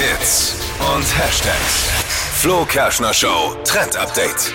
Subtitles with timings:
[0.00, 0.56] Hits
[0.94, 1.90] und Hashtags.
[2.40, 4.50] Flo Kerschner Show Trend Update.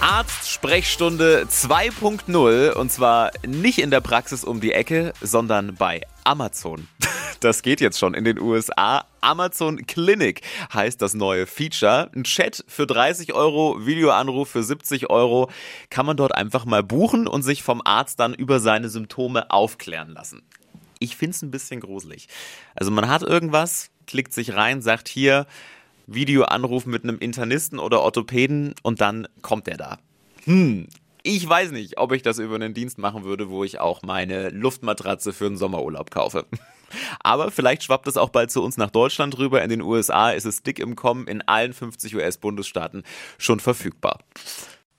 [0.00, 6.86] Arzt-Sprechstunde 2.0 und zwar nicht in der Praxis um die Ecke, sondern bei Amazon.
[7.40, 9.04] Das geht jetzt schon in den USA.
[9.20, 10.42] Amazon Clinic
[10.72, 12.08] heißt das neue Feature.
[12.14, 15.50] Ein Chat für 30 Euro, Videoanruf für 70 Euro.
[15.90, 20.10] Kann man dort einfach mal buchen und sich vom Arzt dann über seine Symptome aufklären
[20.10, 20.42] lassen.
[21.00, 22.28] Ich finde es ein bisschen gruselig.
[22.76, 25.46] Also man hat irgendwas, klickt sich rein, sagt hier,
[26.06, 29.98] Videoanruf mit einem Internisten oder Orthopäden und dann kommt der da.
[30.44, 30.88] Hm,
[31.22, 34.50] ich weiß nicht, ob ich das über einen Dienst machen würde, wo ich auch meine
[34.50, 36.46] Luftmatratze für einen Sommerurlaub kaufe.
[37.20, 39.62] Aber vielleicht schwappt es auch bald zu uns nach Deutschland rüber.
[39.62, 43.04] In den USA ist es dick im Kommen, in allen 50 US-Bundesstaaten
[43.38, 44.18] schon verfügbar.